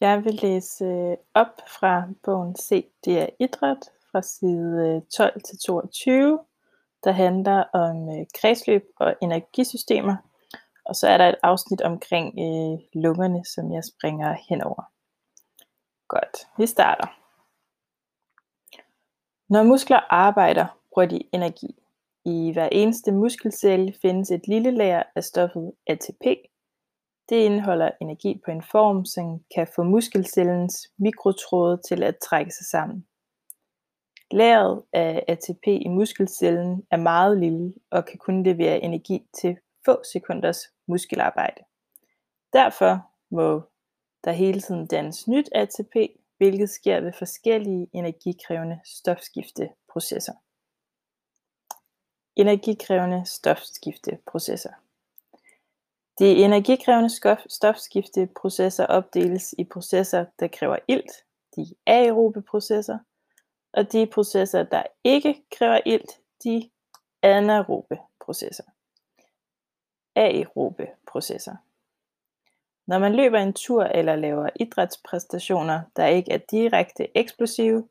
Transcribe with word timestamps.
Jeg 0.00 0.24
vil 0.24 0.34
læse 0.34 0.84
øh, 0.84 1.16
op 1.34 1.60
fra 1.80 2.02
bogen 2.22 2.56
Se, 2.56 2.84
det 3.04 3.20
er 3.20 3.26
idræt, 3.40 3.90
fra 4.10 4.22
side 4.22 4.96
øh, 4.96 5.02
12 5.16 5.40
til 5.42 5.58
22, 5.58 6.38
der 7.04 7.12
handler 7.12 7.64
om 7.72 8.08
øh, 8.08 8.26
kredsløb 8.40 8.84
og 8.96 9.14
energisystemer. 9.22 10.16
Og 10.84 10.96
så 10.96 11.08
er 11.08 11.18
der 11.18 11.28
et 11.28 11.38
afsnit 11.42 11.80
omkring 11.80 12.26
øh, 12.26 13.02
lungerne, 13.02 13.44
som 13.44 13.72
jeg 13.72 13.84
springer 13.84 14.36
henover. 14.48 14.82
Godt, 16.08 16.48
vi 16.58 16.66
starter. 16.66 17.08
Når 19.48 19.62
muskler 19.62 20.00
arbejder, 20.10 20.66
bruger 20.92 21.08
de 21.08 21.22
energi. 21.32 21.82
I 22.24 22.52
hver 22.52 22.68
eneste 22.72 23.12
muskelcelle 23.12 23.94
findes 24.02 24.30
et 24.30 24.48
lille 24.48 24.70
lager 24.70 25.02
af 25.16 25.24
stoffet 25.24 25.72
ATP, 25.86 26.24
det 27.28 27.36
indeholder 27.36 27.90
energi 28.00 28.40
på 28.44 28.50
en 28.50 28.62
form, 28.62 29.04
som 29.04 29.40
kan 29.54 29.66
få 29.76 29.82
muskelcellens 29.82 30.92
mikrotråde 30.98 31.80
til 31.88 32.02
at 32.02 32.16
trække 32.18 32.50
sig 32.50 32.66
sammen. 32.66 33.06
Lageret 34.30 34.82
af 34.92 35.24
ATP 35.28 35.66
i 35.66 35.88
muskelcellen 35.88 36.86
er 36.90 36.96
meget 36.96 37.38
lille 37.38 37.74
og 37.90 38.04
kan 38.04 38.18
kun 38.18 38.42
levere 38.42 38.80
energi 38.80 39.26
til 39.40 39.56
få 39.84 40.02
sekunders 40.12 40.58
muskelarbejde. 40.86 41.62
Derfor 42.52 43.10
må 43.30 43.62
der 44.24 44.32
hele 44.32 44.60
tiden 44.60 44.86
dannes 44.86 45.28
nyt 45.28 45.48
ATP, 45.54 45.94
hvilket 46.36 46.70
sker 46.70 47.00
ved 47.00 47.12
forskellige 47.12 47.88
energikrævende 47.92 48.80
stofskifteprocesser. 48.84 50.32
Energikrævende 52.36 53.26
stofskifteprocesser. 53.26 54.72
De 56.18 56.26
energikrævende 56.26 57.10
stofskifteprocesser 57.48 58.86
opdeles 58.86 59.54
i 59.58 59.64
processer, 59.64 60.24
der 60.38 60.48
kræver 60.48 60.76
ilt, 60.88 61.12
de 61.56 61.74
aerobe 61.86 62.42
processer, 62.42 62.98
og 63.72 63.92
de 63.92 64.06
processer, 64.06 64.62
der 64.62 64.82
ikke 65.04 65.44
kræver 65.58 65.80
ilt, 65.86 66.10
de 66.44 66.70
anaerobe 67.22 67.98
processer. 68.24 68.64
Aerobe 70.14 70.86
processer. 71.06 71.56
Når 72.86 72.98
man 72.98 73.16
løber 73.16 73.38
en 73.38 73.52
tur 73.52 73.84
eller 73.84 74.16
laver 74.16 74.48
idrætspræstationer, 74.60 75.80
der 75.96 76.06
ikke 76.06 76.32
er 76.32 76.38
direkte 76.50 77.18
eksplosive, 77.18 77.88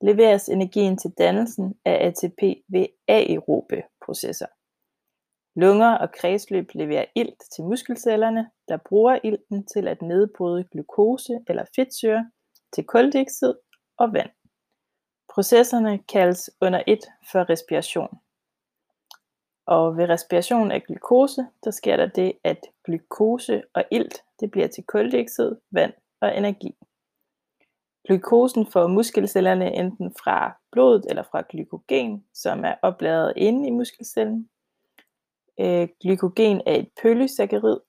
leveres 0.00 0.48
energien 0.48 0.98
til 0.98 1.10
dannelsen 1.18 1.74
af 1.84 2.06
ATP 2.06 2.42
ved 2.68 2.86
aerobe 3.08 3.82
processer. 4.04 4.46
Lunger 5.56 5.98
og 5.98 6.12
kredsløb 6.12 6.70
leverer 6.74 7.04
ilt 7.14 7.42
til 7.54 7.64
muskelcellerne, 7.64 8.50
der 8.68 8.76
bruger 8.88 9.18
ilten 9.24 9.66
til 9.66 9.88
at 9.88 10.02
nedbryde 10.02 10.64
glukose 10.72 11.40
eller 11.48 11.64
fedtsyre 11.76 12.30
til 12.72 12.84
kuldioxid 12.84 13.54
og 13.98 14.12
vand. 14.12 14.30
Processerne 15.34 15.98
kaldes 15.98 16.50
under 16.60 16.82
et 16.86 17.04
for 17.32 17.50
respiration. 17.50 18.18
Og 19.66 19.96
ved 19.96 20.08
respiration 20.08 20.70
af 20.70 20.82
glukose, 20.82 21.46
der 21.64 21.70
sker 21.70 21.96
der 21.96 22.06
det, 22.06 22.32
at 22.44 22.60
glukose 22.84 23.62
og 23.74 23.84
ilt 23.90 24.24
det 24.40 24.50
bliver 24.50 24.66
til 24.66 24.84
kuldioxid, 24.84 25.56
vand 25.70 25.92
og 26.20 26.36
energi. 26.36 26.76
Glukosen 28.06 28.66
får 28.66 28.86
muskelcellerne 28.86 29.74
enten 29.74 30.14
fra 30.22 30.60
blodet 30.72 31.06
eller 31.08 31.22
fra 31.22 31.42
glykogen, 31.50 32.24
som 32.34 32.64
er 32.64 32.74
opladet 32.82 33.32
inde 33.36 33.68
i 33.68 33.70
muskelcellen, 33.70 34.48
Øh, 35.60 35.88
glykogen 36.02 36.62
er 36.66 36.74
et 36.74 36.88
pølysakkarid, 37.02 37.80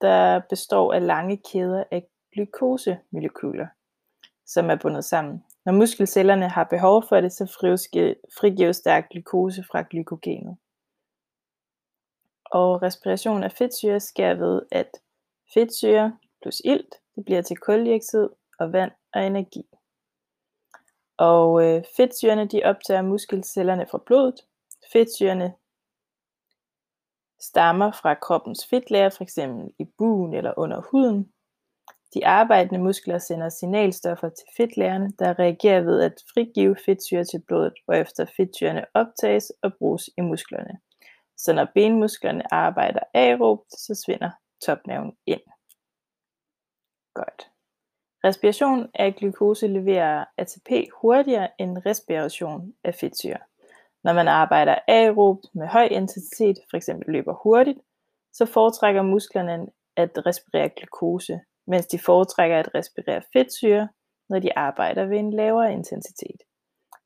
der 0.00 0.40
består 0.50 0.92
af 0.92 1.06
lange 1.06 1.42
kæder 1.52 1.84
af 1.90 2.06
glukosemolekyler, 2.32 3.66
som 4.46 4.70
er 4.70 4.76
bundet 4.76 5.04
sammen. 5.04 5.44
Når 5.64 5.72
muskelcellerne 5.72 6.48
har 6.48 6.64
behov 6.64 7.04
for 7.08 7.20
det, 7.20 7.32
så 7.32 7.46
frigives 8.38 8.80
der 8.80 9.00
glukose 9.00 9.64
fra 9.70 9.84
glykogenet. 9.90 10.56
Og 12.44 12.82
respiration 12.82 13.42
af 13.44 13.52
fedtsyre 13.52 14.00
sker 14.00 14.34
ved, 14.34 14.62
at 14.70 14.90
fedtsyre 15.54 16.18
plus 16.42 16.62
ilt 16.64 16.94
det 17.16 17.24
bliver 17.24 17.42
til 17.42 17.56
koldioxid 17.56 18.28
og 18.58 18.72
vand 18.72 18.90
og 19.14 19.26
energi. 19.26 19.62
Og 21.16 21.64
øh, 21.64 21.84
fedtsyrene 21.96 22.46
de 22.46 22.62
optager 22.64 23.02
muskelcellerne 23.02 23.86
fra 23.90 24.02
blodet. 24.06 24.40
Fedtsyrene 24.92 25.54
stammer 27.40 27.90
fra 27.90 28.14
kroppens 28.14 28.66
fedtlager, 28.66 29.08
f.eks. 29.08 29.38
i 29.78 29.84
bugen 29.98 30.34
eller 30.34 30.54
under 30.56 30.80
huden. 30.90 31.32
De 32.14 32.26
arbejdende 32.26 32.80
muskler 32.80 33.18
sender 33.18 33.48
signalstoffer 33.48 34.28
til 34.28 34.46
fedtlagerne, 34.56 35.10
der 35.18 35.38
reagerer 35.38 35.80
ved 35.80 36.02
at 36.02 36.22
frigive 36.34 36.76
fedtsyre 36.86 37.24
til 37.24 37.42
blodet, 37.46 37.74
hvorefter 37.84 38.26
fedtsyrene 38.36 38.84
optages 38.94 39.52
og 39.62 39.72
bruges 39.78 40.10
i 40.18 40.20
musklerne. 40.20 40.78
Så 41.36 41.52
når 41.52 41.66
benmusklerne 41.74 42.54
arbejder 42.54 43.00
aerobt, 43.14 43.72
så 43.72 44.02
svinder 44.04 44.30
topnaven 44.66 45.16
ind. 45.26 45.40
Godt. 47.14 47.50
Respiration 48.24 48.90
af 48.94 49.14
glukose 49.14 49.66
leverer 49.66 50.24
ATP 50.36 50.70
hurtigere 51.00 51.48
end 51.58 51.78
respiration 51.86 52.74
af 52.84 52.94
fedtsyre. 52.94 53.38
Når 54.04 54.12
man 54.12 54.28
arbejder 54.28 54.78
aerobt 54.88 55.46
med 55.54 55.66
høj 55.66 55.84
intensitet, 55.84 56.56
f.eks. 56.70 56.90
løber 57.08 57.34
hurtigt, 57.42 57.78
så 58.32 58.46
foretrækker 58.46 59.02
musklerne 59.02 59.66
at 59.96 60.26
respirere 60.26 60.68
glukose, 60.68 61.40
mens 61.66 61.86
de 61.86 61.98
foretrækker 61.98 62.58
at 62.58 62.74
respirere 62.74 63.22
fedtsyre, 63.32 63.88
når 64.28 64.38
de 64.38 64.58
arbejder 64.58 65.06
ved 65.06 65.18
en 65.18 65.32
lavere 65.32 65.72
intensitet. 65.72 66.40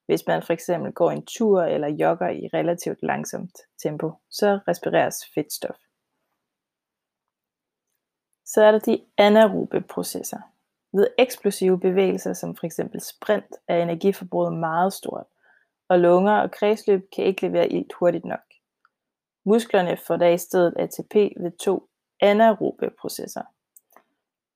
Hvis 0.07 0.27
man 0.27 0.43
for 0.43 0.53
eksempel 0.53 0.93
går 0.93 1.11
en 1.11 1.27
tur 1.27 1.63
eller 1.63 1.89
jogger 1.89 2.29
i 2.29 2.49
relativt 2.55 3.03
langsomt 3.03 3.57
tempo, 3.83 4.13
så 4.31 4.59
respireres 4.69 5.17
fedtstof. 5.35 5.77
Så 8.45 8.63
er 8.63 8.71
der 8.71 8.79
de 8.79 9.05
anaerobe 9.19 9.81
processer. 9.81 10.41
Ved 10.93 11.07
eksplosive 11.19 11.81
bevægelser 11.81 12.33
som 12.33 12.57
f.eks. 12.57 12.81
sprint 12.99 13.55
er 13.69 13.83
energiforbruget 13.83 14.53
meget 14.53 14.93
stort 14.93 15.27
og 15.93 15.99
lunger 15.99 16.33
og 16.33 16.51
kredsløb 16.51 17.11
kan 17.17 17.25
ikke 17.25 17.47
levere 17.47 17.73
ilt 17.73 17.93
hurtigt 17.93 18.25
nok. 18.25 18.41
Musklerne 19.45 19.97
får 20.07 20.17
da 20.17 20.33
i 20.33 20.39
stedet 20.39 20.75
ATP 20.79 21.15
ved 21.15 21.59
to 21.59 21.89
anaerobe 22.21 22.91
processer. 23.01 23.43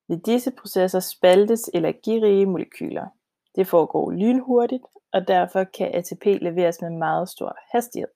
Ved 0.07 0.17
disse 0.17 0.51
processer 0.51 0.99
spaltes 0.99 1.69
energirige 1.73 2.45
molekyler. 2.45 3.07
Det 3.55 3.67
foregår 3.67 4.11
lynhurtigt, 4.11 4.83
og 5.11 5.27
derfor 5.27 5.63
kan 5.63 5.95
ATP 5.95 6.25
leveres 6.25 6.81
med 6.81 6.89
meget 6.89 7.29
stor 7.29 7.57
hastighed. 7.71 8.09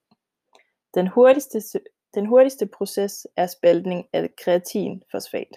Den 0.94 1.06
hurtigste, 1.06 1.80
den 2.14 2.26
hurtigste 2.26 2.66
proces 2.66 3.26
er 3.36 3.46
spaltning 3.46 4.08
af 4.12 4.36
kreatinfosfat. 4.44 5.56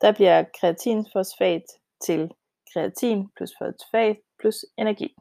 Der 0.00 0.12
bliver 0.12 0.44
kreatinfosfat 0.60 1.64
til 2.04 2.32
kreatin 2.72 3.28
plus 3.36 3.52
fosfat 3.58 4.16
plus 4.40 4.64
energi. 4.78 5.16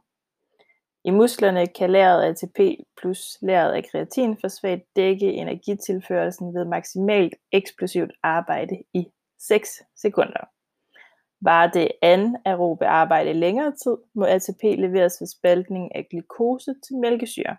I 1.03 1.11
musklerne 1.11 1.67
kan 1.67 1.91
lageret 1.91 2.21
af 2.21 2.29
ATP 2.29 2.59
plus 3.01 3.37
lageret 3.41 3.73
af 3.73 3.85
kreatinfosfat 3.91 4.81
dække 4.95 5.33
energitilførelsen 5.33 6.53
ved 6.53 6.65
maksimalt 6.65 7.35
eksplosivt 7.51 8.11
arbejde 8.23 8.83
i 8.93 9.05
6 9.39 9.69
sekunder. 9.95 10.49
Var 11.41 11.67
det 11.67 11.91
anaerobe 12.01 12.85
arbejde 12.85 13.33
længere 13.33 13.71
tid, 13.83 13.97
må 14.15 14.25
ATP 14.25 14.63
leveres 14.63 15.17
ved 15.21 15.27
spaltning 15.27 15.95
af 15.95 16.07
glukose 16.09 16.75
til 16.87 16.97
mælkesyre. 16.97 17.57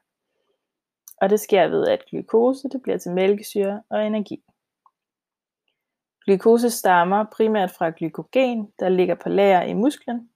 Og 1.20 1.31
det 1.31 1.41
sker 1.41 1.69
ved, 1.69 1.88
at 1.88 2.04
glukose 2.10 2.69
det 2.69 2.82
bliver 2.82 2.98
til 2.98 3.12
mælkesyre 3.12 3.82
og 3.91 4.06
energi. 4.06 4.42
Glukose 6.26 6.70
stammer 6.70 7.25
primært 7.37 7.70
fra 7.70 7.93
glykogen, 7.99 8.72
der 8.78 8.88
ligger 8.88 9.14
på 9.14 9.28
lager 9.28 9.62
i 9.62 9.72
musklen, 9.72 10.31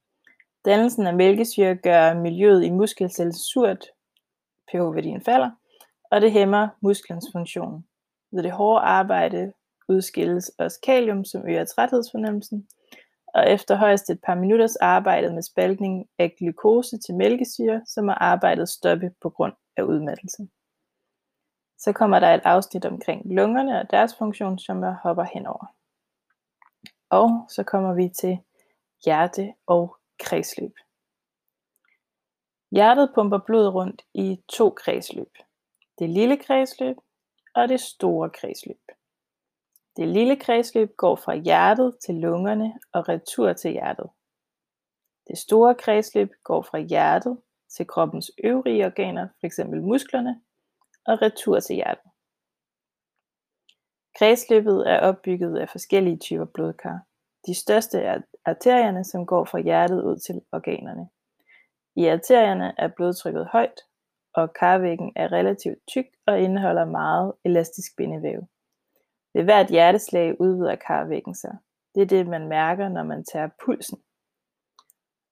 Dannelsen 0.67 1.07
af 1.07 1.15
mælkesyre 1.15 1.77
gør 1.77 2.15
miljøet 2.15 2.65
i 2.65 2.71
muskelcellen 2.71 3.35
surt, 3.35 3.85
pH-værdien 4.69 5.21
falder, 5.21 5.51
og 6.11 6.21
det 6.21 6.33
hæmmer 6.33 6.69
musklens 6.81 7.27
funktion. 7.33 7.85
Ved 8.33 8.43
det 8.43 8.53
hårde 8.53 8.81
arbejde 8.81 9.53
udskilles 9.89 10.49
også 10.59 10.81
kalium, 10.83 11.25
som 11.25 11.49
øger 11.49 11.65
træthedsfornemmelsen, 11.65 12.69
og 13.35 13.51
efter 13.51 13.77
højst 13.77 14.11
et 14.11 14.21
par 14.27 14.35
minutters 14.35 14.77
arbejde 14.77 15.35
med 15.35 15.43
spaltning 15.43 16.09
af 16.19 16.35
glukose 16.39 16.99
til 16.99 17.15
mælkesyre, 17.15 17.83
så 17.87 18.03
må 18.03 18.13
arbejdet 18.13 18.69
stoppe 18.69 19.11
på 19.23 19.31
grund 19.31 19.53
af 19.77 19.83
udmattelse. 19.83 20.49
Så 21.79 21.93
kommer 21.93 22.19
der 22.19 22.35
et 22.35 22.41
afsnit 22.45 22.85
omkring 22.85 23.35
lungerne 23.35 23.81
og 23.81 23.91
deres 23.91 24.17
funktion, 24.19 24.59
som 24.59 24.83
jeg 24.83 24.97
hopper 25.03 25.25
henover. 25.35 25.67
Og 27.11 27.47
så 27.51 27.63
kommer 27.63 27.95
vi 27.95 28.09
til 28.09 28.39
hjerte 29.05 29.53
og 29.67 29.97
kredsløb. 30.19 30.75
Hjertet 32.71 33.13
pumper 33.15 33.39
blod 33.39 33.69
rundt 33.69 34.03
i 34.15 34.43
to 34.49 34.71
kredsløb. 34.71 35.39
Det 35.99 36.11
lille 36.11 36.37
kredsløb 36.37 36.97
og 37.55 37.69
det 37.69 37.81
store 37.81 38.31
kredsløb. 38.31 38.81
Det 39.97 40.09
lille 40.09 40.37
kredsløb 40.37 40.97
går 40.97 41.17
fra 41.17 41.35
hjertet 41.35 41.99
til 42.07 42.15
lungerne 42.15 42.79
og 42.93 43.09
retur 43.09 43.53
til 43.53 43.71
hjertet. 43.71 44.11
Det 45.29 45.39
store 45.39 45.75
kredsløb 45.75 46.31
går 46.45 46.63
fra 46.63 46.79
hjertet 46.79 47.39
til 47.77 47.87
kroppens 47.87 48.31
øvrige 48.45 48.87
organer, 48.87 49.29
f.eks. 49.41 49.61
musklerne, 49.83 50.41
og 51.07 51.23
retur 51.23 51.61
til 51.61 51.77
hjertet. 51.77 52.11
Kredsløbet 54.19 54.91
er 54.91 55.01
opbygget 55.01 55.59
af 55.59 55.69
forskellige 55.69 56.19
typer 56.19 56.45
blodkar. 56.45 56.99
De 57.47 57.55
største 57.55 57.99
er 57.99 58.21
arterierne, 58.47 59.05
som 59.05 59.27
går 59.27 59.45
fra 59.45 59.59
hjertet 59.59 60.03
ud 60.03 60.17
til 60.17 60.41
organerne. 60.53 61.09
I 61.97 62.07
arterierne 62.07 62.75
er 62.79 62.89
blodtrykket 62.89 63.47
højt, 63.47 63.81
og 64.35 64.53
karvæggen 64.53 65.13
er 65.17 65.33
relativt 65.33 65.79
tyk 65.89 66.07
og 66.27 66.41
indeholder 66.41 66.85
meget 66.85 67.33
elastisk 67.45 67.97
bindevæv. 67.97 68.47
Ved 69.35 69.45
hvert 69.45 69.67
hjerteslag 69.67 70.41
udvider 70.41 70.77
karvæggen 70.77 71.35
sig. 71.35 71.57
Det 71.95 72.03
er 72.03 72.07
det, 72.07 72.27
man 72.29 72.49
mærker, 72.49 72.89
når 72.89 73.03
man 73.03 73.25
tager 73.25 73.49
pulsen. 73.65 73.99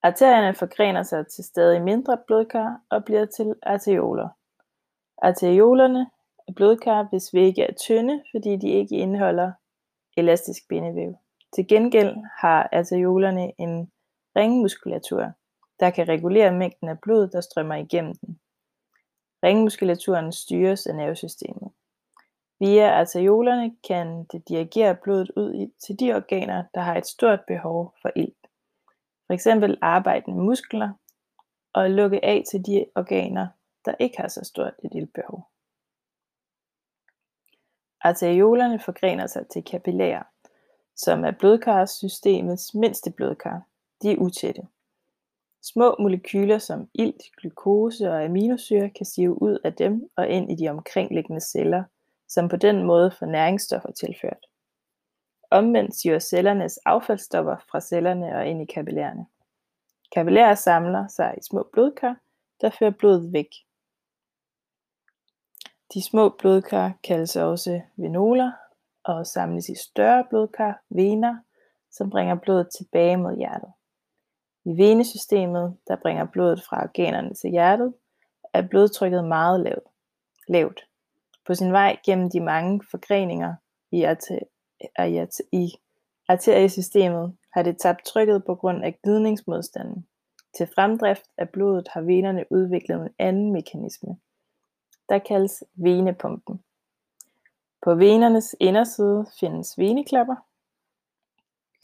Arterierne 0.03 0.55
forgrener 0.55 1.03
sig 1.03 1.27
til 1.27 1.45
stadig 1.45 1.83
mindre 1.83 2.19
blodkar 2.27 2.81
og 2.91 3.05
bliver 3.05 3.27
til 3.27 3.55
arterioler. 3.63 4.29
Arteriolerne 5.19 6.11
er 6.49 6.53
blodkar, 6.53 7.03
hvis 7.11 7.35
vægge 7.35 7.63
er 7.63 7.75
tynde, 7.75 8.23
fordi 8.35 8.57
de 8.57 8.69
ikke 8.69 8.97
indeholder 8.97 9.53
elastisk 10.17 10.69
bindevæv. 10.69 11.15
Til 11.55 11.69
gengæld 11.69 12.17
har 12.41 12.69
arteriolerne 12.73 13.53
en 13.61 13.93
ringmuskulatur, 14.37 15.33
der 15.81 15.91
kan 15.91 16.09
regulere 16.09 16.53
mængden 16.53 16.89
af 16.89 17.01
blod, 17.01 17.29
der 17.29 17.41
strømmer 17.41 17.75
igennem 17.75 18.15
den. 18.15 18.41
Ringmuskulaturen 19.43 20.33
styres 20.33 20.87
af 20.87 20.95
nervesystemet. 20.95 21.73
Via 22.61 23.01
arteriolerne 23.01 23.77
kan 23.89 24.25
det 24.25 24.49
dirigere 24.49 24.97
blodet 24.97 25.31
ud 25.37 25.73
til 25.87 26.01
de 26.01 26.15
organer, 26.15 26.65
der 26.75 26.81
har 26.81 26.97
et 26.97 27.07
stort 27.07 27.41
behov 27.47 27.95
for 28.03 28.11
ilt. 28.17 28.47
For 29.27 29.35
eksempel 29.35 29.79
arbejdende 29.83 30.43
muskler 30.43 30.93
og 31.73 31.91
lukke 31.91 32.25
af 32.25 32.45
til 32.51 32.67
de 32.67 32.87
organer, 32.95 33.49
der 33.85 33.95
ikke 33.99 34.17
har 34.21 34.29
så 34.29 34.45
stort 34.45 34.75
et 34.85 34.91
iltbehov. 34.95 35.49
Arteriolerne 38.01 38.79
forgrener 38.79 39.27
sig 39.27 39.49
til 39.49 39.65
kapillærer, 39.65 40.23
som 40.97 41.25
er 41.25 41.31
blodkarsystemets 41.31 42.75
mindste 42.75 43.11
blodkar. 43.11 43.63
De 44.03 44.13
er 44.13 44.17
utætte. 44.17 44.63
Små 45.63 45.97
molekyler 45.99 46.59
som 46.59 46.89
ilt, 46.95 47.23
glukose 47.41 48.11
og 48.11 48.25
aminosyre 48.25 48.91
kan 48.91 49.07
sive 49.07 49.43
ud 49.43 49.59
af 49.65 49.73
dem 49.73 50.11
og 50.17 50.29
ind 50.29 50.53
i 50.53 50.55
de 50.55 50.69
omkringliggende 50.69 51.41
celler, 51.41 51.85
som 52.29 52.49
på 52.49 52.57
den 52.57 52.83
måde 52.83 53.11
får 53.19 53.27
næringsstoffer 53.27 53.93
tilført. 53.93 54.47
Omvendt 55.51 55.95
siver 55.95 56.19
cellernes 56.19 56.79
affaldsstoffer 56.79 57.57
fra 57.71 57.81
cellerne 57.81 58.37
og 58.37 58.47
ind 58.47 58.63
i 58.63 58.73
kapillærerne. 58.75 59.27
Kapillærer 60.15 60.55
samler 60.55 61.09
sig 61.09 61.35
i 61.39 61.43
små 61.43 61.69
blodkar, 61.73 62.17
der 62.61 62.71
fører 62.71 62.91
blodet 62.91 63.33
væk. 63.33 63.49
De 65.95 66.03
små 66.03 66.29
blodkar 66.29 66.93
kaldes 67.05 67.37
også 67.37 67.81
venoler 67.97 68.53
og 69.05 69.27
samles 69.27 69.69
i 69.69 69.75
større 69.75 70.25
blodkar, 70.31 70.83
vener, 70.91 71.37
som 71.91 72.11
bringer 72.11 72.35
blodet 72.35 72.69
tilbage 72.79 73.17
mod 73.17 73.37
hjertet. 73.37 73.73
I 74.65 74.77
venesystemet, 74.77 75.77
der 75.89 75.97
bringer 76.03 76.25
blodet 76.25 76.63
fra 76.63 76.83
organerne 76.83 77.35
til 77.35 77.51
hjertet, 77.51 77.95
er 78.55 78.63
blodtrykket 78.63 79.25
meget 79.25 79.61
lavt. 79.61 79.89
lavt. 80.49 80.81
På 81.47 81.55
sin 81.55 81.73
vej 81.73 81.97
gennem 82.07 82.31
de 82.31 82.41
mange 82.41 82.81
forgreninger 82.91 83.55
i, 83.93 84.05
arter- 84.05 84.49
i 85.53 85.73
arteriesystemet 86.29 87.37
har 87.55 87.63
det 87.63 87.79
tabt 87.79 88.05
trykket 88.05 88.45
på 88.45 88.55
grund 88.55 88.85
af 88.85 88.99
glidningsmodstanden. 89.03 90.07
Til 90.57 90.69
fremdrift 90.75 91.25
af 91.39 91.49
blodet 91.49 91.89
har 91.89 92.01
venerne 92.01 92.45
udviklet 92.51 93.01
en 93.01 93.09
anden 93.19 93.53
mekanisme, 93.53 94.17
der 95.09 95.19
kaldes 95.19 95.65
venepumpen. 95.75 96.61
På 97.85 97.95
venernes 97.95 98.57
inderside 98.61 99.27
findes 99.41 99.79
veneklapper. 99.79 100.37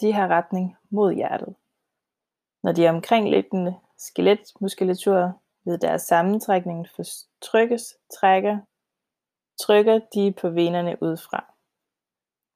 De 0.01 0.13
har 0.13 0.29
retning 0.29 0.77
mod 0.91 1.15
hjertet. 1.15 1.55
Når 2.63 2.73
de 2.73 2.89
omkringliggende 2.89 3.75
skeletmuskulaturer 3.99 5.33
ved 5.65 5.79
deres 5.79 6.03
sammentrækning 6.03 6.87
fortrykkes, 6.97 7.97
trækker, 8.15 8.59
trykker 9.61 10.01
de 10.15 10.35
på 10.41 10.51
venerne 10.51 10.97
udefra. 11.03 11.55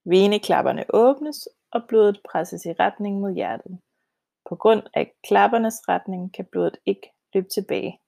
Veneklapperne 0.05 0.85
åbnes, 0.95 1.49
og 1.71 1.81
blodet 1.89 2.21
presses 2.31 2.67
i 2.67 2.73
retning 2.73 3.21
mod 3.21 3.33
hjertet. 3.33 3.79
På 4.49 4.57
grund 4.57 4.83
af 4.95 5.15
klappernes 5.25 5.89
retning 5.89 6.35
kan 6.35 6.45
blodet 6.45 6.77
ikke 6.87 7.13
løbe 7.35 7.49
tilbage. 7.49 8.01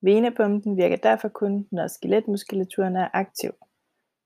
Venepumpen 0.00 0.76
virker 0.76 0.96
derfor 0.96 1.28
kun, 1.28 1.68
når 1.70 1.86
skeletmuskulaturen 1.86 2.96
er 2.96 3.08
aktiv. 3.12 3.52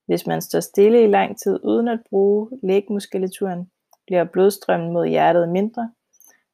Hvis 0.07 0.27
man 0.27 0.43
står 0.43 0.61
stille 0.61 1.05
i 1.05 1.07
lang 1.07 1.39
tid 1.39 1.61
uden 1.65 1.89
at 1.89 2.01
bruge 2.11 2.51
lægmuskulaturen, 2.63 3.71
bliver 4.07 4.25
blodstrømmen 4.25 4.93
mod 4.93 5.07
hjertet 5.07 5.49
mindre, 5.49 5.93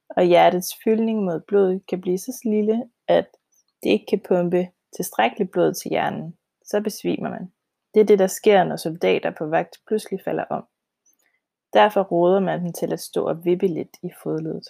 og 0.08 0.24
hjertets 0.24 0.74
fyldning 0.84 1.24
mod 1.24 1.40
blodet 1.40 1.86
kan 1.86 2.00
blive 2.00 2.18
så 2.18 2.40
lille, 2.44 2.90
at 3.08 3.26
det 3.82 3.90
ikke 3.90 4.06
kan 4.06 4.20
pumpe 4.28 4.68
tilstrækkeligt 4.96 5.50
blod 5.50 5.74
til 5.74 5.88
hjernen. 5.88 6.36
Så 6.64 6.80
besvimer 6.80 7.30
man. 7.30 7.52
Det 7.94 8.00
er 8.00 8.04
det, 8.04 8.18
der 8.18 8.26
sker, 8.26 8.64
når 8.64 8.76
soldater 8.76 9.30
på 9.30 9.46
vagt 9.46 9.80
pludselig 9.86 10.20
falder 10.24 10.44
om. 10.44 10.66
Derfor 11.72 12.02
råder 12.02 12.40
man 12.40 12.60
dem 12.64 12.72
til 12.72 12.92
at 12.92 13.00
stå 13.00 13.28
og 13.28 13.44
vippe 13.44 13.66
lidt 13.66 13.96
i 14.02 14.10
fodledet. 14.22 14.68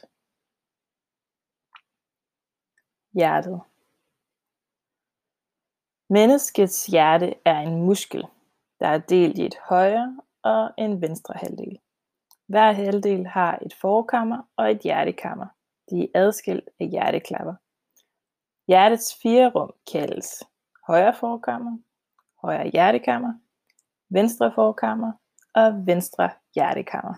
Hjertet 3.13 3.61
Menneskets 6.09 6.87
hjerte 6.87 7.35
er 7.45 7.61
en 7.61 7.83
muskel, 7.83 8.25
der 8.83 8.89
er 8.89 8.99
delt 8.99 9.39
i 9.39 9.47
et 9.47 9.57
højre 9.69 10.21
og 10.43 10.71
en 10.79 11.03
venstre 11.03 11.35
halvdel. 11.37 11.79
Hver 12.49 12.73
halvdel 12.73 13.27
har 13.27 13.59
et 13.67 13.75
forkammer 13.75 14.49
og 14.57 14.71
et 14.71 14.81
hjertekammer. 14.81 15.47
De 15.91 16.03
er 16.03 16.09
adskilt 16.15 16.69
af 16.81 16.87
hjerteklapper. 16.89 17.55
Hjertets 18.69 19.15
fire 19.23 19.51
rum 19.55 19.73
kaldes 19.93 20.43
højre 20.87 21.15
forkammer, 21.15 21.79
højre 22.43 22.71
hjertekammer, 22.71 23.33
venstre 24.11 24.53
forkammer 24.55 25.13
og 25.55 25.87
venstre 25.87 26.31
hjertekammer. 26.55 27.15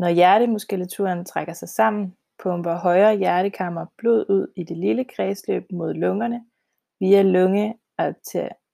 Når 0.00 0.08
hjertemuskulaturen 0.08 1.24
trækker 1.24 1.52
sig 1.52 1.68
sammen, 1.68 2.16
pumper 2.42 2.74
højre 2.74 3.16
hjertekammer 3.16 3.86
blod 3.98 4.30
ud 4.30 4.52
i 4.56 4.64
det 4.64 4.76
lille 4.76 5.04
kredsløb 5.04 5.64
mod 5.72 5.94
lungerne 5.94 6.46
via 7.00 7.22
lungearterierne. 7.22 8.65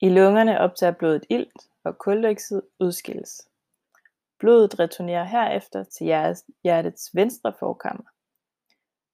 I 0.00 0.08
lungerne 0.08 0.60
optager 0.60 0.92
blodet 0.92 1.24
ilt, 1.30 1.70
og 1.84 1.98
kuldioxid 1.98 2.62
udskilles. 2.80 3.48
Blodet 4.38 4.78
returnerer 4.80 5.24
herefter 5.24 5.84
til 5.84 6.06
hjertets 6.62 7.14
venstre 7.14 7.54
forkammer. 7.58 8.04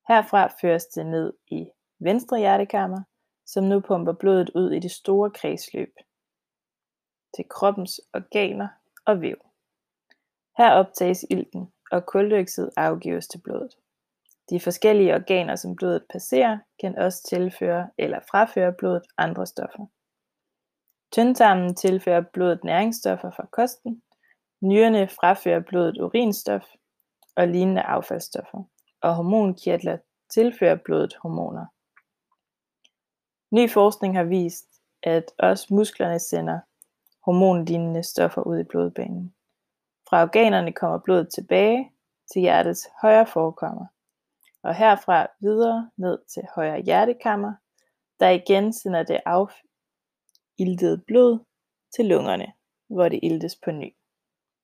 Herfra 0.08 0.46
føres 0.60 0.86
det 0.86 1.06
ned 1.06 1.32
i 1.46 1.70
venstre 1.98 2.38
hjertekammer, 2.38 3.02
som 3.46 3.64
nu 3.64 3.80
pumper 3.80 4.12
blodet 4.12 4.50
ud 4.54 4.70
i 4.70 4.78
det 4.78 4.90
store 4.90 5.30
kredsløb 5.30 5.94
til 7.36 7.48
kroppens 7.48 8.00
organer 8.14 8.68
og 9.04 9.20
væv. 9.20 9.36
Her 10.58 10.70
optages 10.72 11.26
ilten, 11.30 11.72
og 11.90 12.06
kuldioxid 12.06 12.68
afgives 12.76 13.28
til 13.28 13.40
blodet. 13.44 13.74
De 14.50 14.60
forskellige 14.60 15.14
organer, 15.14 15.56
som 15.56 15.76
blodet 15.76 16.04
passerer, 16.12 16.58
kan 16.80 16.98
også 16.98 17.26
tilføre 17.28 17.90
eller 17.98 18.20
fraføre 18.30 18.72
blodet 18.72 19.06
andre 19.18 19.46
stoffer. 19.46 19.86
Tyndtarmen 21.12 21.74
tilfører 21.74 22.20
blodet 22.20 22.64
næringsstoffer 22.64 23.30
fra 23.30 23.46
kosten, 23.52 24.02
nyrerne 24.60 25.08
frafører 25.08 25.60
blodet 25.60 26.00
urinstof 26.00 26.64
og 27.36 27.48
lignende 27.48 27.82
affaldsstoffer, 27.82 28.62
og 29.00 29.14
hormonkirtler 29.14 29.98
tilfører 30.34 30.76
blodet 30.84 31.14
hormoner. 31.22 31.66
Ny 33.50 33.70
forskning 33.70 34.16
har 34.16 34.24
vist, 34.24 34.66
at 35.02 35.24
også 35.38 35.74
musklerne 35.74 36.18
sender 36.18 36.60
hormonlignende 37.24 38.02
stoffer 38.02 38.42
ud 38.42 38.58
i 38.58 38.64
blodbanen. 38.64 39.34
Fra 40.08 40.22
organerne 40.22 40.72
kommer 40.72 40.98
blodet 40.98 41.28
tilbage 41.34 41.92
til 42.32 42.40
hjertets 42.40 42.88
højre 43.02 43.26
forkammer, 43.26 43.86
og 44.62 44.74
herfra 44.74 45.26
videre 45.40 45.90
ned 45.96 46.18
til 46.34 46.42
højre 46.54 46.80
hjertekammer, 46.80 47.52
der 48.20 48.28
igen 48.28 48.72
sender 48.72 49.02
det 49.02 49.20
afiltede 49.26 50.98
blod 51.06 51.38
til 51.96 52.04
lungerne, 52.04 52.52
hvor 52.88 53.08
det 53.08 53.20
iltes 53.22 53.56
på 53.64 53.70
ny. 53.70 53.94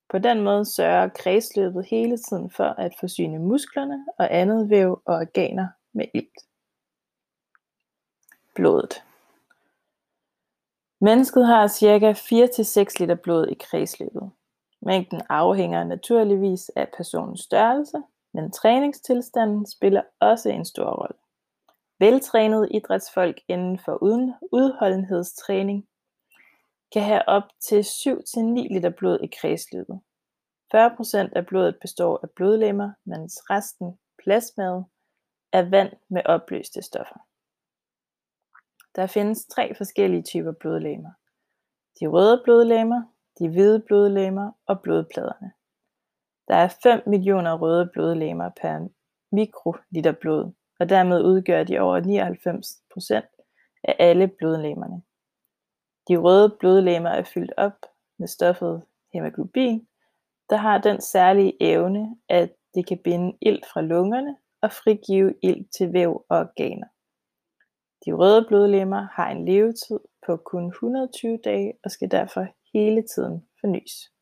På 0.09 0.19
den 0.19 0.41
måde 0.41 0.65
sørger 0.65 1.09
kredsløbet 1.09 1.87
hele 1.87 2.17
tiden 2.17 2.51
for 2.51 2.65
at 2.65 2.93
forsyne 3.01 3.39
musklerne 3.39 4.07
og 4.19 4.35
andet 4.35 4.71
væv 4.71 5.03
og 5.05 5.15
organer 5.15 5.69
med 5.93 6.07
ilt. 6.15 6.39
Blodet 8.55 9.05
Mennesket 11.01 11.47
har 11.47 11.69
ca. 11.69 12.13
4-6 12.13 13.01
liter 13.01 13.15
blod 13.15 13.47
i 13.47 13.55
kredsløbet. 13.55 14.31
Mængden 14.83 15.23
afhænger 15.29 15.85
naturligvis 15.85 16.69
af 16.77 16.89
personens 16.97 17.41
størrelse, 17.41 18.03
men 18.35 18.51
træningstilstanden 18.51 19.67
spiller 19.67 20.03
også 20.21 20.49
en 20.49 20.65
stor 20.65 20.91
rolle. 20.91 21.19
Veltrænede 21.99 22.69
idrætsfolk 22.71 23.41
inden 23.49 23.79
for 23.79 24.03
uden 24.03 24.35
udholdenhedstræning 24.53 25.89
kan 26.93 27.03
have 27.03 27.29
op 27.29 27.43
til 27.61 27.81
7-9 27.81 28.73
liter 28.73 28.91
blod 28.91 29.19
i 29.23 29.31
kredsløbet. 29.41 30.01
40% 30.75 31.29
af 31.37 31.47
blodet 31.47 31.77
består 31.81 32.21
af 32.23 32.31
blodlemmer, 32.31 32.93
mens 33.05 33.51
resten, 33.51 33.99
plasmaet, 34.25 34.85
er 35.53 35.63
vand 35.71 35.93
med 36.09 36.23
opløste 36.25 36.83
stoffer. 36.83 37.27
Der 38.97 39.07
findes 39.07 39.47
tre 39.47 39.75
forskellige 39.75 40.23
typer 40.23 40.53
blodlegemer. 40.53 41.11
De 42.01 42.07
røde 42.07 42.41
blodlegemer, 42.45 43.03
de 43.39 43.49
hvide 43.49 43.81
blodlegemer 43.81 44.53
og 44.67 44.81
blodpladerne. 44.83 45.53
Der 46.49 46.55
er 46.55 46.69
5 46.83 47.03
millioner 47.07 47.59
røde 47.59 47.91
blodlegemer 47.93 48.51
per 48.61 48.89
mikroliter 49.33 50.13
blod, 50.13 50.53
og 50.81 50.89
dermed 50.89 51.23
udgør 51.23 51.65
de 51.65 51.79
over 51.79 52.01
99% 53.21 53.81
af 53.85 53.97
alle 53.99 54.29
blodlemerne. 54.29 55.03
De 56.09 56.17
røde 56.17 56.57
blodlegemer 56.61 57.11
er 57.11 57.23
fyldt 57.23 57.53
op 57.57 57.87
med 58.19 58.29
stoffet 58.29 58.83
hemoglobin, 59.13 59.89
der 60.51 60.57
har 60.57 60.79
den 60.79 61.01
særlige 61.01 61.57
evne, 61.61 62.17
at 62.29 62.53
det 62.75 62.87
kan 62.87 62.99
binde 62.99 63.37
ilt 63.41 63.67
fra 63.67 63.81
lungerne 63.81 64.37
og 64.63 64.73
frigive 64.73 65.35
ilt 65.43 65.73
til 65.73 65.93
væv 65.93 66.25
og 66.29 66.39
organer. 66.39 66.87
De 68.07 68.13
røde 68.13 68.45
blodlemmer 68.49 69.09
har 69.13 69.31
en 69.31 69.45
levetid 69.45 70.01
på 70.27 70.37
kun 70.37 70.67
120 70.69 71.39
dage 71.45 71.73
og 71.85 71.91
skal 71.91 72.11
derfor 72.11 72.47
hele 72.73 73.03
tiden 73.15 73.47
fornyes. 73.61 74.14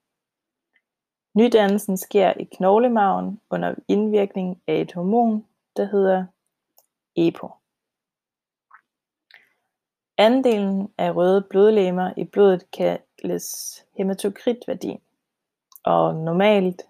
Nydannelsen 1.35 1.97
sker 1.97 2.33
i 2.33 2.45
knoglemarven 2.45 3.41
under 3.51 3.75
indvirkning 3.89 4.63
af 4.67 4.81
et 4.81 4.93
hormon, 4.93 5.47
der 5.77 5.85
hedder 5.85 6.27
EPO. 7.17 7.51
Andelen 10.19 10.95
af 10.99 11.17
røde 11.17 11.47
blodlegemer 11.51 12.13
i 12.17 12.25
blodet 12.25 12.71
kaldes 12.71 13.77
hematokritværdien, 13.97 15.01
og 15.85 16.15
normalt 16.15 16.83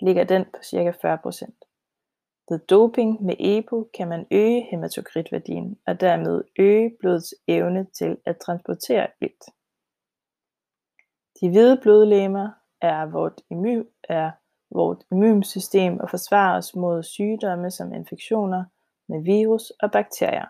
ligger 0.00 0.24
den 0.24 0.44
på 0.44 0.62
ca. 0.62 0.90
40%. 0.90 1.68
Ved 2.48 2.58
doping 2.58 3.22
med 3.22 3.36
EPO 3.38 3.90
kan 3.94 4.08
man 4.08 4.26
øge 4.30 4.62
hematokritværdien 4.70 5.78
og 5.86 6.00
dermed 6.00 6.44
øge 6.58 6.96
blodets 7.00 7.34
evne 7.48 7.86
til 7.92 8.16
at 8.26 8.38
transportere 8.38 9.06
ilt. 9.20 9.44
De 11.40 11.50
hvide 11.50 11.80
blodlegemer 11.82 12.50
er 12.82 13.06
vort, 13.06 13.40
immun, 13.50 13.86
er 14.08 14.30
vort 14.70 15.04
immunsystem 15.12 16.00
og 16.00 16.10
forsvarer 16.10 16.58
os 16.58 16.74
mod 16.74 17.02
sygdomme 17.02 17.70
som 17.70 17.94
infektioner 17.94 18.64
med 19.08 19.22
virus 19.24 19.70
og 19.70 19.90
bakterier. 19.90 20.46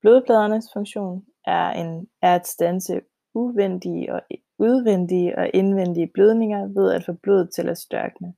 Blodpladernes 0.00 0.68
funktion 0.72 1.24
er, 1.46 1.70
en, 1.70 2.08
er 2.22 2.34
at 2.34 2.46
stanse 2.46 3.00
uvendige 3.34 4.14
og 4.14 4.22
udvendige 4.58 5.38
og 5.38 5.50
indvendige 5.54 6.10
blødninger 6.14 6.66
ved 6.66 6.92
at 6.92 7.04
få 7.04 7.12
blodet 7.12 7.50
til 7.54 7.68
at 7.68 7.78
størkne. 7.78 8.34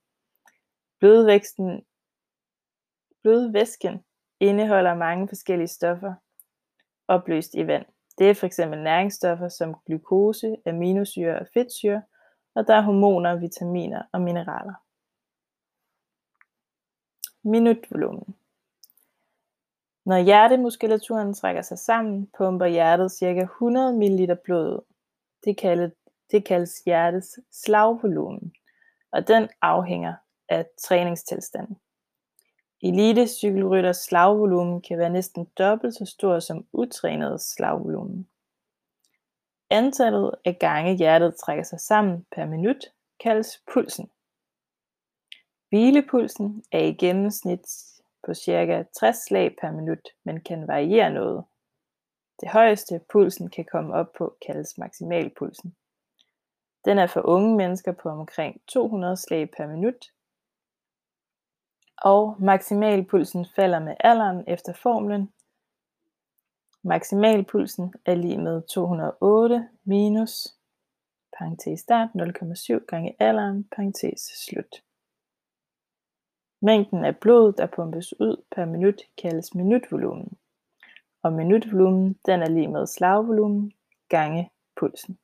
Blodvæksten 0.99 1.81
Blodvæsken 3.23 4.03
indeholder 4.39 4.93
mange 4.93 5.27
forskellige 5.27 5.67
stoffer 5.67 6.13
opløst 7.07 7.53
i 7.53 7.67
vand. 7.67 7.85
Det 8.17 8.29
er 8.29 8.33
f.eks. 8.33 8.57
næringsstoffer 8.59 9.49
som 9.49 9.75
glukose, 9.85 10.55
aminosyre 10.65 11.39
og 11.39 11.47
fedtsyre, 11.53 12.01
og 12.59 12.67
der 12.67 12.73
er 12.73 12.81
hormoner, 12.81 13.35
vitaminer 13.35 14.01
og 14.11 14.21
mineraler. 14.21 14.73
Minutvolumen. 17.43 18.35
Når 20.05 20.17
hjertemuskulaturen 20.17 21.33
trækker 21.33 21.61
sig 21.61 21.79
sammen, 21.79 22.29
pumper 22.37 22.65
hjertet 22.65 23.11
ca. 23.11 23.41
100 23.41 23.93
ml 23.93 24.35
blod 24.43 24.73
ud. 24.73 24.81
Det 25.43 25.57
kaldes, 25.57 25.91
det 26.31 26.45
kaldes 26.45 26.81
hjertets 26.85 27.39
slagvolumen, 27.51 28.53
og 29.11 29.27
den 29.27 29.49
afhænger 29.61 30.13
af 30.49 30.65
træningstilstanden. 30.77 31.77
Elitecykelrytters 32.81 33.97
slagvolumen 33.97 34.81
kan 34.81 34.97
være 34.97 35.09
næsten 35.09 35.45
dobbelt 35.57 35.95
så 35.95 36.05
stor 36.05 36.39
som 36.39 36.65
utrænede 36.71 37.39
slagvolumen. 37.39 38.29
Antallet 39.69 40.35
af 40.45 40.57
gange 40.59 40.95
hjertet 40.95 41.35
trækker 41.35 41.63
sig 41.63 41.79
sammen 41.79 42.25
per 42.31 42.45
minut 42.45 42.85
kaldes 43.19 43.63
pulsen. 43.73 44.09
Hvilepulsen 45.69 46.63
er 46.71 46.79
i 46.79 46.93
gennemsnit 46.93 47.61
på 48.25 48.33
ca. 48.33 48.83
60 48.99 49.17
slag 49.17 49.55
per 49.61 49.71
minut, 49.71 50.07
men 50.23 50.41
kan 50.41 50.67
variere 50.67 51.13
noget. 51.13 51.45
Det 52.41 52.49
højeste 52.49 53.01
pulsen 53.11 53.49
kan 53.49 53.65
komme 53.71 53.93
op 53.93 54.13
på 54.17 54.37
kaldes 54.47 54.77
maksimalpulsen. 54.77 55.75
Den 56.85 56.97
er 56.97 57.07
for 57.07 57.21
unge 57.21 57.57
mennesker 57.57 57.91
på 57.91 58.09
omkring 58.09 58.61
200 58.67 59.17
slag 59.17 59.51
per 59.57 59.67
minut, 59.67 60.11
og 61.97 62.35
maksimalpulsen 62.39 63.45
falder 63.55 63.79
med 63.79 63.95
alderen 63.99 64.43
efter 64.47 64.73
formlen. 64.73 65.33
Maksimalpulsen 66.83 67.93
er 68.05 68.15
lige 68.15 68.37
med 68.37 68.61
208 68.61 69.69
minus 69.83 70.55
parentes 71.37 71.79
start 71.79 72.09
0,7 72.15 72.85
gange 72.85 73.15
alderen 73.19 73.63
parentes 73.63 74.21
slut. 74.21 74.83
Mængden 76.61 77.05
af 77.05 77.17
blod, 77.17 77.53
der 77.53 77.65
pumpes 77.65 78.19
ud 78.19 78.43
per 78.51 78.65
minut, 78.65 79.01
kaldes 79.17 79.55
minutvolumen. 79.55 80.37
Og 81.23 81.33
minutvolumen 81.33 82.19
den 82.25 82.41
er 82.41 82.49
lige 82.49 82.67
med 82.67 82.87
slagvolumen 82.87 83.73
gange 84.09 84.51
pulsen. 84.75 85.19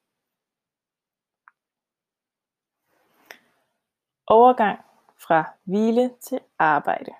Overgang 4.27 4.79
fra 5.17 5.53
hvile 5.63 6.12
til 6.21 6.39
arbejde. 6.59 7.12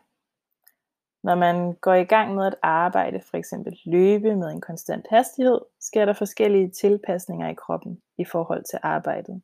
Når 1.26 1.36
man 1.36 1.74
går 1.74 1.94
i 1.94 2.04
gang 2.04 2.36
med 2.36 2.46
at 2.46 2.56
arbejde, 2.62 3.22
for 3.22 3.38
eksempel 3.38 3.80
løbe 3.86 4.36
med 4.36 4.52
en 4.52 4.62
konstant 4.62 5.06
hastighed, 5.10 5.60
sker 5.80 6.06
der 6.06 6.14
forskellige 6.14 6.70
tilpasninger 6.70 7.50
i 7.50 7.54
kroppen 7.54 8.02
i 8.18 8.26
forhold 8.26 8.64
til 8.64 8.80
arbejdet. 8.84 9.42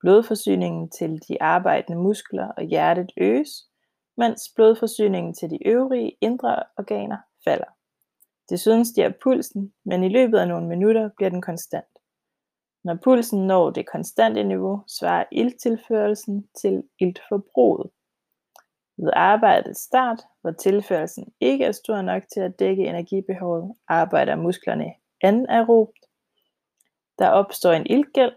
Blodforsyningen 0.00 0.90
til 0.90 1.22
de 1.28 1.42
arbejdende 1.42 1.98
muskler 1.98 2.48
og 2.48 2.62
hjertet 2.62 3.12
øges, 3.16 3.50
mens 4.16 4.42
blodforsyningen 4.54 5.34
til 5.34 5.50
de 5.50 5.66
øvrige 5.66 6.16
indre 6.20 6.62
organer 6.78 7.18
falder. 7.44 7.70
Desuden 8.50 8.84
stiger 8.84 9.12
pulsen, 9.22 9.72
men 9.84 10.04
i 10.04 10.08
løbet 10.08 10.38
af 10.38 10.48
nogle 10.48 10.68
minutter 10.68 11.10
bliver 11.16 11.30
den 11.30 11.42
konstant. 11.42 11.98
Når 12.84 12.98
pulsen 13.04 13.46
når 13.46 13.70
det 13.70 13.86
konstante 13.86 14.44
niveau, 14.44 14.82
svarer 14.86 15.24
ilttilførelsen 15.32 16.48
til 16.60 16.82
iltforbruget. 16.98 17.90
Ved 18.96 19.10
arbejdets 19.12 19.80
start, 19.80 20.20
hvor 20.40 20.50
tilførelsen 20.50 21.32
ikke 21.40 21.64
er 21.64 21.72
stor 21.72 22.02
nok 22.02 22.22
til 22.32 22.40
at 22.40 22.58
dække 22.58 22.84
energibehovet, 22.84 23.74
arbejder 23.88 24.36
musklerne 24.36 24.94
anaerobt. 25.20 25.98
Der 27.18 27.28
opstår 27.28 27.72
en 27.72 27.86
iltgæld. 27.86 28.36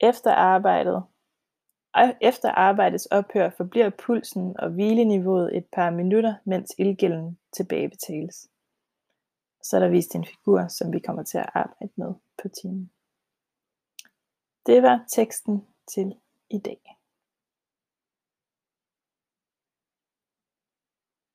Efter 0.00 0.32
arbejdet 0.32 1.02
efter 2.20 2.50
arbejdets 2.50 3.06
ophør 3.06 3.50
forbliver 3.50 3.90
pulsen 4.06 4.54
og 4.58 4.70
hvileniveauet 4.70 5.56
et 5.56 5.66
par 5.72 5.90
minutter, 5.90 6.34
mens 6.44 6.74
iltgælden 6.78 7.38
tilbagebetales. 7.52 8.48
Så 9.62 9.76
er 9.76 9.80
der 9.80 9.88
vist 9.88 10.14
en 10.14 10.24
figur, 10.24 10.68
som 10.68 10.92
vi 10.92 10.98
kommer 10.98 11.22
til 11.22 11.38
at 11.38 11.50
arbejde 11.54 11.92
med 11.96 12.14
på 12.42 12.48
timen. 12.48 12.90
Det 14.66 14.82
var 14.82 15.04
teksten 15.08 15.66
til 15.94 16.14
i 16.50 16.58
dag. 16.58 16.96